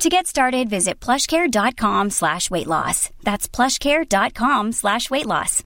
[0.00, 3.10] To get started, visit plushcare.com slash weight loss.
[3.22, 5.62] That's plushcare.com slash weight loss.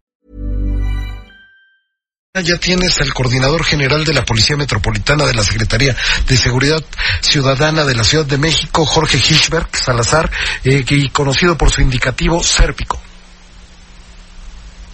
[2.35, 6.83] Ya tienes al coordinador general de la Policía Metropolitana de la Secretaría de Seguridad
[7.21, 10.29] Ciudadana de la Ciudad de México, Jorge Hirschberg Salazar,
[10.65, 13.01] eh, que, conocido por su indicativo Sérpico.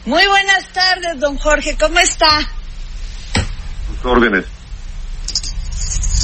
[0.04, 2.46] Muy buenas tardes, don Jorge, ¿cómo está?
[3.86, 4.59] Sus órdenes.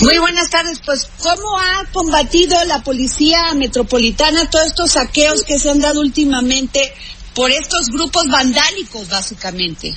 [0.03, 0.81] Muy buenas tardes.
[0.85, 6.93] Pues, ¿cómo ha combatido la policía metropolitana todos estos saqueos que se han dado últimamente
[7.35, 9.95] por estos grupos vandálicos, básicamente?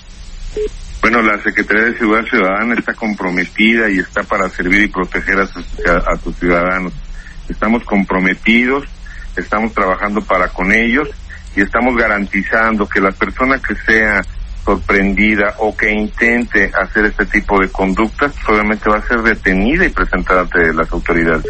[1.02, 5.48] Bueno, la Secretaría de Seguridad Ciudadana está comprometida y está para servir y proteger a
[5.48, 6.94] sus, a sus ciudadanos.
[7.50, 8.86] Estamos comprometidos,
[9.36, 11.10] estamos trabajando para con ellos
[11.56, 14.22] y estamos garantizando que la persona que sea
[14.66, 19.90] sorprendida o que intente hacer este tipo de conductas, obviamente va a ser detenida y
[19.90, 21.46] presentada ante las autoridades.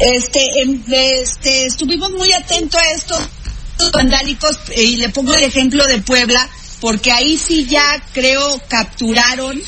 [0.00, 0.40] Este,
[1.22, 6.48] este, estuvimos muy atentos a estos vandálicos y le pongo el ejemplo de Puebla
[6.80, 9.60] porque ahí sí ya creo capturaron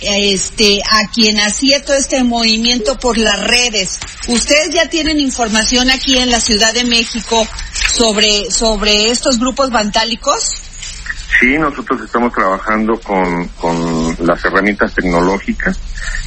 [0.00, 3.98] este a quien hacía todo este movimiento por las redes.
[4.28, 7.46] Ustedes ya tienen información aquí en la Ciudad de México
[7.98, 10.62] sobre sobre estos grupos vandálicos.
[11.40, 15.78] Sí, nosotros estamos trabajando con, con las herramientas tecnológicas,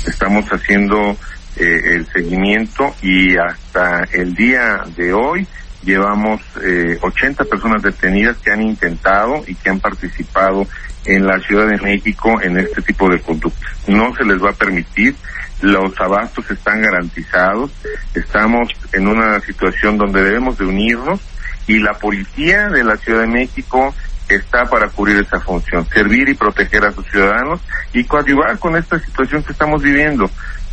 [0.05, 1.17] estamos haciendo
[1.58, 5.47] eh, el seguimiento y hasta el día de hoy
[5.83, 10.66] llevamos eh, 80 personas detenidas que han intentado y que han participado
[11.05, 13.69] en la Ciudad de México en este tipo de conductas.
[13.88, 15.16] No se les va a permitir,
[15.61, 17.71] los abastos están garantizados,
[18.14, 21.20] estamos en una situación donde debemos de unirnos
[21.67, 23.94] y la policía de la Ciudad de México
[24.27, 27.60] está para cubrir esa función, servir y proteger a sus ciudadanos
[27.94, 30.30] y coadyuvar con esta situación que estamos viviendo,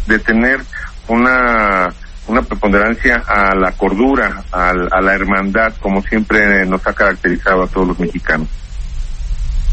[0.07, 0.61] de tener
[1.09, 1.89] una
[2.29, 7.67] una preponderancia a la cordura, a, a la hermandad, como siempre nos ha caracterizado a
[7.67, 8.49] todos los mexicanos.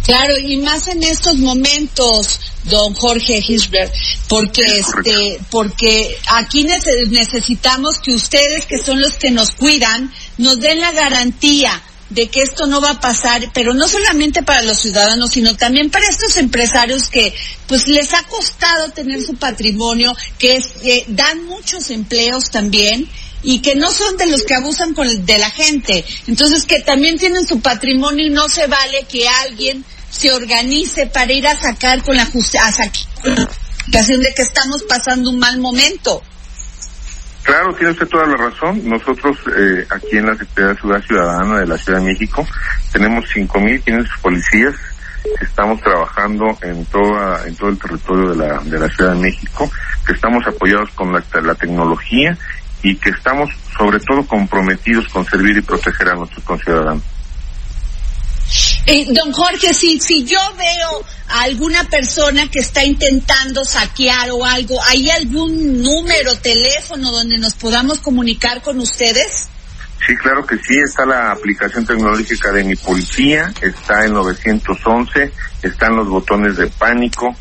[0.05, 3.91] Claro, y más en estos momentos, don Jorge Hirschberg,
[4.27, 10.79] porque este, porque aquí necesitamos que ustedes, que son los que nos cuidan, nos den
[10.79, 15.31] la garantía de que esto no va a pasar, pero no solamente para los ciudadanos,
[15.31, 17.33] sino también para estos empresarios que
[17.67, 20.61] pues les ha costado tener su patrimonio, que
[21.07, 23.09] dan muchos empleos también
[23.41, 26.05] y que no son de los que abusan con, de la gente.
[26.27, 29.83] Entonces que también tienen su patrimonio y no se vale que alguien
[30.15, 32.61] se organice para ir a sacar con la justicia,
[33.87, 36.23] de que estamos pasando un mal momento.
[37.43, 38.81] Claro, tiene usted toda la razón.
[38.85, 42.47] Nosotros eh, aquí en la Secretaría de Ciudad Ciudadana de la Ciudad de México
[42.91, 44.73] tenemos 5.500 policías.
[45.41, 49.69] Estamos trabajando en toda en todo el territorio de la de la Ciudad de México,
[50.05, 52.35] que estamos apoyados con la, la tecnología
[52.81, 57.14] y que estamos sobre todo comprometidos con servir y proteger a nuestros conciudadanos.
[58.87, 64.45] Eh, don Jorge, si, si yo veo a alguna persona que está intentando saquear o
[64.45, 69.49] algo, ¿hay algún número, teléfono donde nos podamos comunicar con ustedes?
[70.05, 75.31] Sí, claro que sí, está la aplicación tecnológica de mi policía, está en 911,
[75.63, 77.35] están los botones de pánico,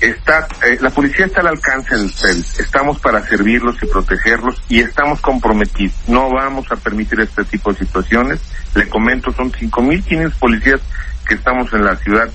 [0.00, 2.58] está eh, la policía está al alcance de ustedes.
[2.60, 5.94] Estamos para servirlos y protegerlos y estamos comprometidos.
[6.06, 8.40] No vamos a permitir este tipo de situaciones.
[8.74, 10.80] Le comento, son 5.500 policías
[11.26, 12.28] que estamos en la ciudad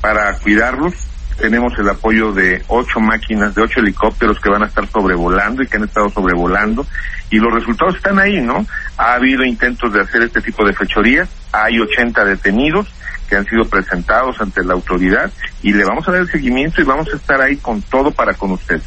[0.00, 0.94] para cuidarlos.
[1.36, 5.66] Tenemos el apoyo de ocho máquinas, de ocho helicópteros que van a estar sobrevolando y
[5.66, 6.86] que han estado sobrevolando.
[7.30, 8.66] Y los resultados están ahí, ¿no?
[8.96, 11.28] Ha habido intentos de hacer este tipo de fechorías.
[11.52, 12.86] Hay 80 detenidos
[13.28, 16.84] que han sido presentados ante la autoridad y le vamos a dar el seguimiento y
[16.84, 18.82] vamos a estar ahí con todo para con ustedes.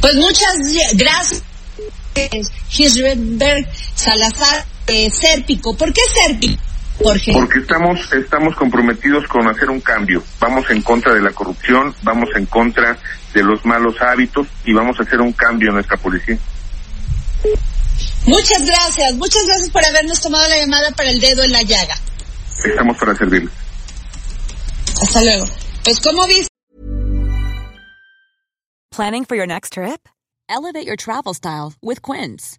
[0.00, 0.52] Pues muchas
[0.94, 1.44] gracias.
[2.68, 5.76] Gisberg Salazar eh, Sérpico.
[5.76, 6.60] ¿Por qué Sérpico?
[7.02, 7.32] Jorge?
[7.32, 10.22] Porque estamos, estamos comprometidos con hacer un cambio.
[10.40, 12.96] Vamos en contra de la corrupción, vamos en contra
[13.34, 16.38] de los malos hábitos y vamos a hacer un cambio en nuestra policía.
[18.26, 21.96] Muchas gracias, muchas gracias por habernos tomado la llamada para el dedo en la llaga.
[22.64, 23.52] Estamos para servirles.
[25.02, 25.46] Hasta luego.
[25.84, 26.48] Pues, ¿cómo viste?
[28.90, 30.08] Planning for your next trip?
[30.48, 32.58] Elevate your travel style with Quince.